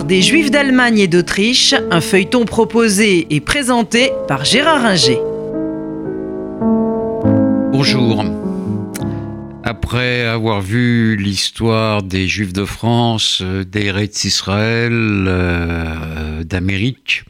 Des 0.00 0.22
Juifs 0.22 0.50
d'Allemagne 0.50 0.98
et 1.00 1.06
d'Autriche, 1.06 1.74
un 1.90 2.00
feuilleton 2.00 2.46
proposé 2.46 3.26
et 3.28 3.40
présenté 3.40 4.10
par 4.26 4.42
Gérard 4.42 4.86
Inger. 4.86 5.18
Bonjour. 7.70 8.24
Après 9.62 10.22
avoir 10.22 10.62
vu 10.62 11.16
l'histoire 11.16 12.02
des 12.02 12.26
Juifs 12.26 12.54
de 12.54 12.64
France, 12.64 13.42
des 13.42 13.86
Eretz 13.86 14.24
Israël, 14.24 14.92
euh, 14.94 16.42
d'Amérique, 16.42 17.24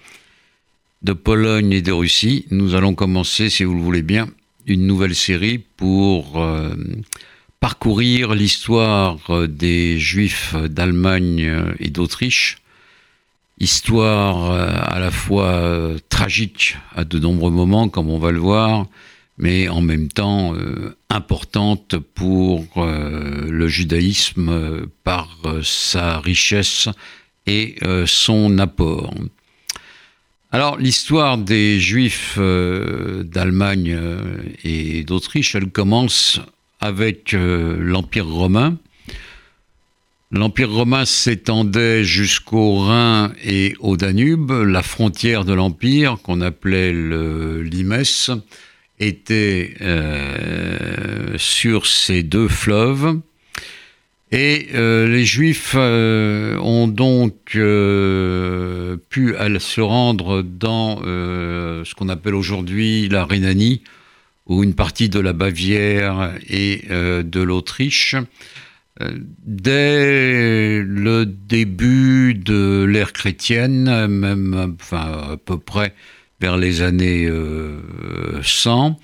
de 1.02 1.14
Pologne 1.14 1.72
et 1.72 1.82
de 1.82 1.92
Russie, 1.92 2.46
nous 2.52 2.76
allons 2.76 2.94
commencer, 2.94 3.50
si 3.50 3.64
vous 3.64 3.74
le 3.74 3.82
voulez 3.82 4.02
bien, 4.02 4.29
une 4.66 4.86
nouvelle 4.86 5.16
série 5.16 5.58
pour 5.58 6.40
euh, 6.40 6.74
parcourir 7.62 8.34
l'histoire 8.34 9.16
des 9.48 9.98
Juifs 9.98 10.54
d'Allemagne 10.57 11.72
et 11.79 11.88
d'Autriche, 11.88 12.58
histoire 13.58 14.50
euh, 14.50 14.68
à 14.75 14.98
la 14.98 15.12
fois 15.12 15.94
tragique 16.08 16.76
à 16.94 17.04
de 17.04 17.18
nombreux 17.18 17.52
moments, 17.52 17.88
comme 17.88 18.11
on 18.11 18.18
va 18.18 18.32
le 18.32 18.40
voir, 18.40 18.86
mais 19.38 19.68
en 19.68 19.80
même 19.80 20.08
temps 20.08 20.54
euh, 20.54 20.96
importante 21.08 21.96
pour 21.98 22.66
euh, 22.76 23.48
le 23.48 23.68
judaïsme 23.68 24.49
euh, 24.49 24.86
par 25.04 25.38
sa 25.63 26.18
richesse 26.21 26.88
et 27.46 27.74
son 28.07 28.57
apport. 28.58 29.13
Alors 30.52 30.79
l'histoire 30.79 31.38
des 31.38 31.80
Juifs 31.80 32.38
d'Allemagne 32.38 33.98
et 34.62 35.02
d'Autriche, 35.02 35.56
elle 35.56 35.70
commence 35.70 36.41
avec 36.83 37.33
l'Empire 37.33 38.27
romain. 38.27 38.77
L'Empire 40.34 40.70
romain 40.70 41.05
s'étendait 41.05 42.05
jusqu'au 42.05 42.77
Rhin 42.77 43.34
et 43.44 43.74
au 43.80 43.98
Danube, 43.98 44.50
la 44.50 44.83
frontière 44.83 45.44
de 45.44 45.52
l'Empire 45.52 46.16
qu'on 46.22 46.41
appelait 46.41 46.92
le 46.92 47.62
Limès 47.62 48.30
était 48.98 49.74
euh, 49.83 51.34
sur 51.36 51.86
ces 51.86 52.22
deux 52.22 52.48
fleuves. 52.48 53.19
Et 54.30 54.69
euh, 54.74 55.06
les 55.06 55.27
Juifs 55.27 55.74
euh, 55.77 56.56
ont 56.61 56.89
donc 56.89 57.34
pu 57.44 57.58
se 57.58 59.80
rendre 59.83 60.41
dans 60.41 61.02
ce 61.02 61.94
qu'on 61.94 62.08
appelle 62.08 62.34
aujourd'hui 62.34 63.06
la 63.11 63.27
Rhénanie, 63.27 63.83
ou 64.46 64.64
une 64.64 64.74
partie 64.74 65.08
de 65.08 65.20
la 65.20 65.32
Bavière 65.32 66.34
et 66.48 66.84
de 66.88 67.40
l'Autriche, 67.40 68.16
dès 69.44 70.82
le 70.84 71.24
début 71.26 72.34
de 72.34 72.84
l'ère 72.84 73.12
chrétienne, 73.12 74.06
même 74.08 74.76
à 74.90 75.36
peu 75.36 75.58
près 75.58 75.94
vers 76.42 76.56
les 76.56 76.82
années 76.82 77.30
100. 78.42 78.98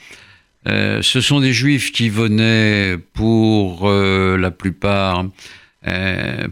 Euh, 0.67 0.71
euh, 0.71 1.03
ce 1.03 1.21
sont 1.21 1.41
des 1.41 1.53
juifs 1.53 1.93
qui 1.93 2.09
venaient 2.09 2.99
pour 3.15 3.89
euh, 3.89 4.37
la 4.37 4.51
plupart 4.51 5.25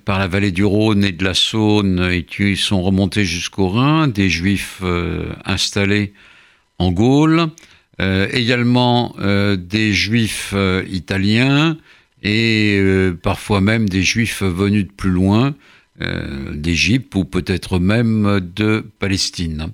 par 0.06 0.18
la 0.18 0.28
vallée 0.28 0.52
du 0.52 0.64
Rhône 0.64 1.04
et 1.04 1.12
de 1.12 1.22
la 1.22 1.34
Saône 1.34 2.08
et 2.10 2.22
qui 2.22 2.56
sont 2.56 2.80
remontés 2.80 3.26
jusqu'au 3.26 3.68
Rhin, 3.68 4.08
des 4.08 4.30
juifs 4.30 4.82
installés 5.44 6.14
en 6.78 6.90
Gaule, 6.90 7.48
également 7.98 9.14
des 9.18 9.92
juifs 9.92 10.54
italiens 10.90 11.78
et 12.22 12.80
parfois 13.22 13.60
même 13.60 13.88
des 13.88 14.02
juifs 14.02 14.42
venus 14.42 14.86
de 14.86 14.92
plus 14.92 15.10
loin, 15.10 15.54
d'Égypte 16.52 17.14
ou 17.14 17.24
peut-être 17.24 17.78
même 17.78 18.40
de 18.54 18.84
Palestine. 18.98 19.72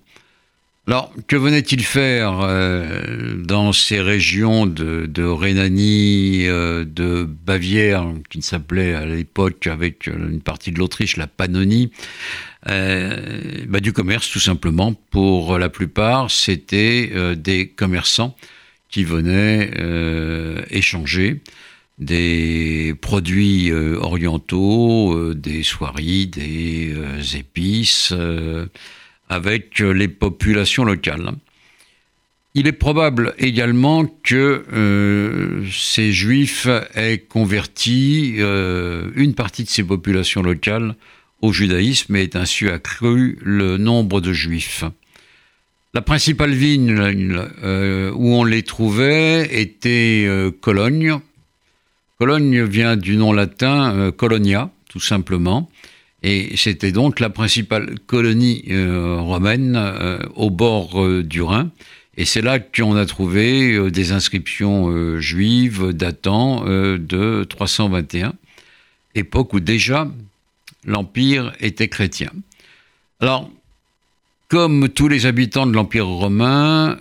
Alors, 0.89 1.15
que 1.29 1.37
venait-il 1.37 1.85
faire 1.85 2.41
euh, 2.41 3.37
dans 3.37 3.73
ces 3.73 4.01
régions 4.01 4.67
de, 4.67 5.23
Rhénanie, 5.23 6.49
euh, 6.49 6.85
de 6.85 7.23
Bavière, 7.23 8.05
qui 8.31 8.43
s'appelait 8.43 8.93
à 8.93 9.07
l'époque, 9.07 9.69
avec 9.69 10.09
euh, 10.09 10.31
une 10.31 10.41
partie 10.41 10.73
de 10.73 10.81
l'Autriche, 10.81 11.17
la 11.17 11.29
Pannonie? 11.29 11.93
Bah, 12.67 13.81
Du 13.81 13.93
commerce, 13.93 14.29
tout 14.29 14.41
simplement. 14.41 14.93
Pour 15.11 15.57
la 15.57 15.69
plupart, 15.69 16.33
c'était 16.33 17.13
des 17.37 17.69
commerçants 17.69 18.37
qui 18.89 19.03
venaient 19.03 19.71
échanger 20.71 21.43
des 21.99 22.95
produits 23.01 23.73
orientaux, 23.73 25.35
des 25.35 25.65
soieries, 25.65 26.29
des 26.29 26.95
épices 27.37 28.15
avec 29.33 29.81
euh, 29.81 29.93
les 29.93 30.09
populations 30.09 30.85
locales. 30.85 31.33
Il 32.55 32.67
est 32.67 32.73
probable 32.73 33.35
également 33.39 34.05
que 34.05 34.65
euh, 34.73 35.65
ces 35.73 36.13
juifs 36.13 36.69
aient 36.95 37.19
converti 37.19 38.35
euh, 38.39 39.11
une 39.17 39.35
partie 39.35 39.65
de 39.65 39.71
ces 39.71 39.83
populations 39.83 40.43
locales 40.43 40.95
au 41.41 41.53
judaïsme 41.53 42.15
et 42.17 42.29
ainsi 42.35 42.69
accru 42.69 43.39
le 43.43 43.79
nombre 43.79 44.21
de 44.21 44.33
juifs. 44.33 44.85
La 45.95 46.03
principale 46.03 46.53
ville 46.53 46.97
où 48.15 48.35
on 48.35 48.45
les 48.45 48.63
trouvait 48.63 49.61
était 49.61 50.27
Cologne. 50.63 51.19
Cologne 52.19 52.63
vient 52.65 52.97
du 52.97 53.17
nom 53.17 53.35
latin 53.35 54.11
Colonia, 54.17 54.71
tout 54.89 55.01
simplement. 55.01 55.69
Et 56.23 56.57
c'était 56.57 56.93
donc 56.93 57.19
la 57.19 57.31
principale 57.31 57.99
colonie 58.07 58.65
euh, 58.71 59.17
romaine 59.21 59.75
euh, 59.77 60.19
au 60.37 60.51
bord 60.51 61.03
euh, 61.03 61.23
du 61.25 61.43
Rhin. 61.43 61.71
Et 62.17 62.25
c'est 62.25 62.43
là 62.43 62.61
qu'on 62.61 62.95
a 62.95 63.07
trouvé 63.07 63.91
des 63.91 64.13
inscriptions 64.13 65.19
juives 65.19 65.95
datant 65.95 66.67
de 66.67 67.45
321, 67.45 68.35
époque 69.15 69.55
où 69.55 69.61
déjà 69.61 70.07
l'Empire 70.85 71.55
était 71.59 71.89
chrétien. 71.89 72.31
Alors, 73.19 73.51
comme 74.49 74.91
tous 74.91 75.09
les 75.09 75.25
habitants 75.25 75.67
de 75.67 75.73
l'Empire 75.73 76.07
romain, 76.07 76.99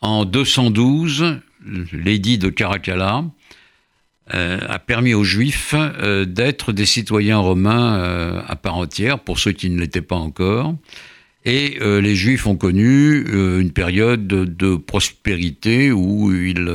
en 0.00 0.24
212, 0.24 1.38
l'édit 1.92 2.38
de 2.38 2.48
Caracalla 2.48 3.24
euh, 4.34 4.58
a 4.68 4.80
permis 4.80 5.14
aux 5.14 5.22
Juifs 5.22 5.74
euh, 5.76 6.24
d'être 6.24 6.72
des 6.72 6.86
citoyens 6.86 7.38
romains 7.38 8.00
euh, 8.00 8.42
à 8.48 8.56
part 8.56 8.76
entière, 8.76 9.20
pour 9.20 9.38
ceux 9.38 9.52
qui 9.52 9.70
ne 9.70 9.78
l'étaient 9.78 10.02
pas 10.02 10.16
encore. 10.16 10.74
Et 11.44 11.78
les 11.80 12.16
Juifs 12.16 12.48
ont 12.48 12.56
connu 12.56 13.20
une 13.20 13.70
période 13.70 14.26
de, 14.26 14.74
prospérité 14.74 15.92
où 15.92 16.34
ils 16.34 16.68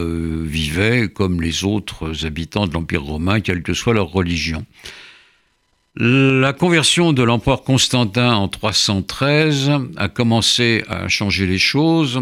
vivaient 0.45 1.09
comme 1.09 1.41
les 1.41 1.65
autres 1.65 2.25
habitants 2.25 2.67
de 2.67 2.73
l'Empire 2.73 3.03
romain, 3.03 3.41
quelle 3.41 3.63
que 3.63 3.73
soit 3.73 3.93
leur 3.93 4.07
religion. 4.07 4.65
La 5.97 6.53
conversion 6.53 7.11
de 7.11 7.21
l'empereur 7.21 7.63
Constantin 7.63 8.33
en 8.33 8.47
313 8.47 9.71
a 9.97 10.07
commencé 10.07 10.85
à 10.87 11.09
changer 11.09 11.47
les 11.47 11.59
choses. 11.59 12.21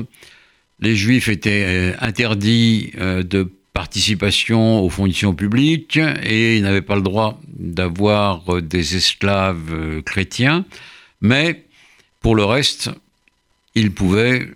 Les 0.80 0.96
Juifs 0.96 1.30
étaient 1.30 1.94
interdits 2.00 2.94
de 2.98 3.48
participation 3.80 4.84
aux 4.84 4.90
fonctions 4.90 5.34
publiques 5.34 5.98
et 6.24 6.58
il 6.58 6.64
n'avait 6.64 6.82
pas 6.82 6.98
le 6.98 7.02
droit 7.02 7.40
d'avoir 7.48 8.62
des 8.62 8.98
esclaves 8.98 9.72
euh, 9.72 10.02
chrétiens, 10.02 10.66
mais 11.22 11.64
pour 12.20 12.36
le 12.36 12.44
reste, 12.44 12.90
il 13.76 13.94
pouvait 13.94 14.50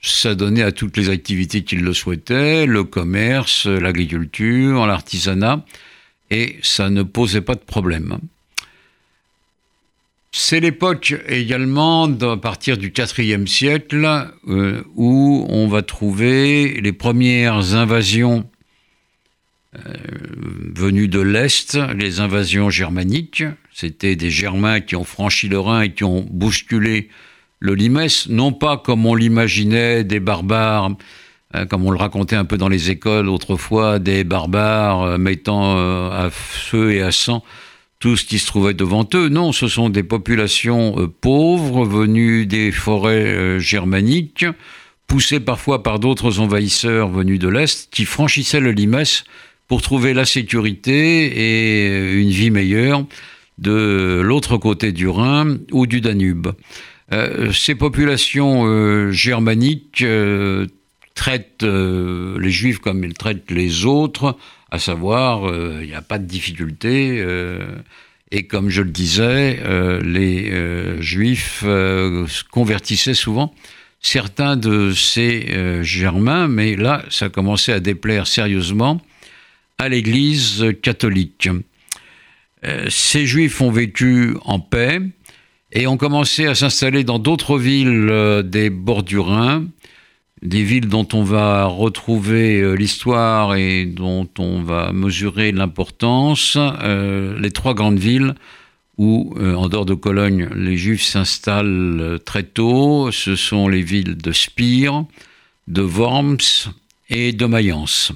s'adonner 0.00 0.62
à 0.62 0.72
toutes 0.72 0.96
les 0.96 1.10
activités 1.10 1.62
qu'il 1.62 1.82
le 1.82 1.92
souhaitait, 1.92 2.64
le 2.64 2.84
commerce, 2.84 3.66
l'agriculture, 3.66 4.86
l'artisanat, 4.86 5.62
et 6.30 6.56
ça 6.62 6.88
ne 6.88 7.02
posait 7.02 7.42
pas 7.42 7.56
de 7.56 7.66
problème. 7.74 8.18
C'est 10.32 10.60
l'époque 10.60 11.14
également, 11.28 12.04
à 12.04 12.36
partir 12.38 12.78
du 12.78 12.94
IVe 12.96 13.46
siècle, 13.46 14.06
euh, 14.48 14.82
où 14.94 15.44
on 15.50 15.68
va 15.68 15.82
trouver 15.82 16.80
les 16.80 16.92
premières 16.92 17.74
invasions 17.74 18.38
euh, 18.38 18.49
venus 19.72 21.08
de 21.08 21.20
l'Est, 21.20 21.78
les 21.94 22.20
invasions 22.20 22.70
germaniques. 22.70 23.44
C'était 23.72 24.16
des 24.16 24.30
Germains 24.30 24.80
qui 24.80 24.96
ont 24.96 25.04
franchi 25.04 25.48
le 25.48 25.60
Rhin 25.60 25.82
et 25.82 25.92
qui 25.92 26.04
ont 26.04 26.26
bousculé 26.28 27.08
le 27.60 27.74
Limès, 27.74 28.28
non 28.28 28.52
pas 28.52 28.78
comme 28.78 29.06
on 29.06 29.14
l'imaginait, 29.14 30.02
des 30.02 30.18
barbares, 30.18 30.92
hein, 31.52 31.66
comme 31.66 31.84
on 31.84 31.90
le 31.90 31.98
racontait 31.98 32.36
un 32.36 32.46
peu 32.46 32.56
dans 32.56 32.68
les 32.68 32.90
écoles 32.90 33.28
autrefois, 33.28 33.98
des 33.98 34.24
barbares 34.24 35.02
euh, 35.02 35.18
mettant 35.18 35.76
euh, 35.76 36.10
à 36.10 36.30
feu 36.30 36.92
et 36.92 37.02
à 37.02 37.12
sang 37.12 37.44
tout 38.00 38.16
ce 38.16 38.24
qui 38.24 38.38
se 38.38 38.46
trouvait 38.46 38.72
devant 38.72 39.06
eux. 39.12 39.28
Non, 39.28 39.52
ce 39.52 39.68
sont 39.68 39.90
des 39.90 40.02
populations 40.02 41.12
pauvres 41.20 41.84
venues 41.84 42.46
des 42.46 42.72
forêts 42.72 43.60
germaniques, 43.60 44.46
poussées 45.06 45.38
parfois 45.38 45.82
par 45.82 45.98
d'autres 45.98 46.40
envahisseurs 46.40 47.10
venus 47.10 47.38
de 47.38 47.48
l'Est, 47.48 47.90
qui 47.90 48.06
franchissaient 48.06 48.60
le 48.60 48.72
Limès 48.72 49.24
pour 49.70 49.82
trouver 49.82 50.14
la 50.14 50.24
sécurité 50.24 51.26
et 51.28 52.12
une 52.14 52.30
vie 52.30 52.50
meilleure 52.50 53.04
de 53.58 54.20
l'autre 54.20 54.56
côté 54.56 54.90
du 54.90 55.06
Rhin 55.06 55.58
ou 55.70 55.86
du 55.86 56.00
Danube. 56.00 56.48
Euh, 57.12 57.52
ces 57.52 57.76
populations 57.76 58.64
euh, 58.66 59.12
germaniques 59.12 60.02
euh, 60.02 60.66
traitent 61.14 61.62
les 61.62 62.50
juifs 62.50 62.80
comme 62.80 63.04
ils 63.04 63.14
traitent 63.14 63.48
les 63.52 63.84
autres, 63.84 64.36
à 64.72 64.80
savoir, 64.80 65.48
il 65.80 65.86
n'y 65.86 65.94
a 65.94 66.02
pas 66.02 66.18
de 66.18 66.26
difficulté. 66.26 67.24
et 68.32 68.46
comme 68.48 68.70
je 68.70 68.82
le 68.82 68.90
disais, 68.90 69.60
les 70.02 71.00
juifs 71.00 71.64
convertissaient 72.50 73.14
souvent 73.14 73.54
certains 74.00 74.56
de 74.56 74.92
ces 74.92 75.82
germains, 75.82 76.48
mais 76.48 76.74
là, 76.74 77.04
ça 77.10 77.28
commençait 77.28 77.72
à 77.72 77.80
déplaire 77.80 78.26
sérieusement 78.26 79.00
à 79.80 79.88
l'Église 79.88 80.64
catholique. 80.82 81.48
ces 82.88 83.26
juifs 83.26 83.60
ont 83.60 83.70
vécu 83.70 84.36
en 84.44 84.60
paix, 84.60 85.00
et 85.72 85.86
ont 85.86 85.96
commencé 85.96 86.46
à 86.46 86.54
s'installer 86.54 87.04
dans 87.04 87.18
d'autres 87.18 87.58
villes 87.58 88.08
euh, 88.10 88.42
des 88.42 88.70
bords 88.70 89.02
du 89.02 89.18
Rhin, 89.18 89.66
des 90.42 90.62
villes 90.62 90.88
dont 90.88 91.06
on 91.12 91.22
va 91.22 91.66
retrouver 91.66 92.60
euh, 92.60 92.74
l'histoire 92.74 93.54
et 93.54 93.84
dont 93.84 94.28
on 94.38 94.62
va 94.62 94.92
mesurer 94.92 95.52
l'importance, 95.52 96.56
euh, 96.58 97.38
les 97.38 97.50
trois 97.50 97.74
grandes 97.74 97.98
villes 97.98 98.34
où, 98.98 99.34
en 99.40 99.70
dehors 99.70 99.86
de 99.86 99.94
Cologne, 99.94 100.50
les 100.54 100.76
Juifs 100.76 101.04
s'installent 101.04 102.18
très 102.26 102.42
tôt, 102.42 103.10
ce 103.10 103.34
sont 103.34 103.66
les 103.66 103.80
villes 103.80 104.18
de 104.18 104.30
Spire, 104.30 105.06
de 105.68 105.80
Worms 105.80 106.68
et 107.08 107.32
de 107.32 107.46
Mayence. 107.46 108.12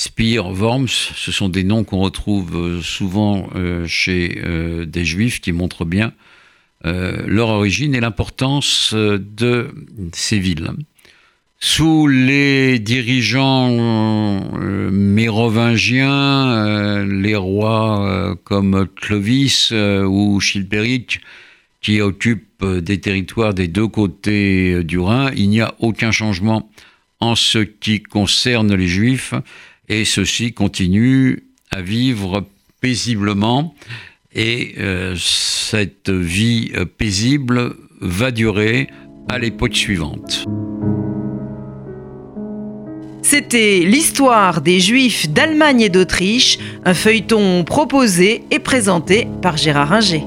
Spire, 0.00 0.46
Worms, 0.46 0.86
ce 0.86 1.32
sont 1.32 1.48
des 1.48 1.64
noms 1.64 1.82
qu'on 1.82 1.98
retrouve 1.98 2.56
euh, 2.56 2.80
souvent 2.82 3.50
euh, 3.56 3.84
chez 3.88 4.40
euh, 4.44 4.86
des 4.86 5.04
juifs 5.04 5.40
qui 5.40 5.50
montrent 5.50 5.84
bien 5.84 6.12
leur 6.84 7.48
origine 7.48 7.96
et 7.96 8.00
l'importance 8.00 8.94
de 8.94 9.74
ces 10.12 10.38
villes. 10.38 10.70
Sous 11.58 12.06
les 12.06 12.78
dirigeants 12.78 13.72
mérovingiens, 14.92 17.04
les 17.04 17.34
rois 17.34 18.36
comme 18.44 18.86
Clovis 18.94 19.72
ou 19.72 20.38
Chilpéric, 20.38 21.20
qui 21.80 22.00
occupent 22.00 22.64
des 22.64 23.00
territoires 23.00 23.54
des 23.54 23.66
deux 23.66 23.88
côtés 23.88 24.84
du 24.84 25.00
Rhin, 25.00 25.32
il 25.36 25.50
n'y 25.50 25.60
a 25.60 25.74
aucun 25.80 26.12
changement 26.12 26.70
en 27.18 27.34
ce 27.34 27.58
qui 27.58 28.04
concerne 28.04 28.72
les 28.72 28.86
juifs 28.86 29.34
et 29.88 30.04
ceux-ci 30.04 30.52
continuent 30.52 31.38
à 31.70 31.82
vivre 31.82 32.46
paisiblement 32.80 33.74
et 34.34 34.74
euh, 34.78 35.16
cette 35.16 36.10
vie 36.10 36.72
paisible 36.96 37.74
va 38.00 38.30
durer 38.30 38.88
à 39.28 39.38
l'époque 39.38 39.74
suivante. 39.74 40.44
C'était 43.22 43.80
l'histoire 43.80 44.62
des 44.62 44.80
Juifs 44.80 45.28
d'Allemagne 45.28 45.82
et 45.82 45.88
d'Autriche, 45.90 46.58
un 46.86 46.94
feuilleton 46.94 47.62
proposé 47.62 48.42
et 48.50 48.58
présenté 48.58 49.28
par 49.42 49.58
Gérard 49.58 49.92
Inger. 49.92 50.22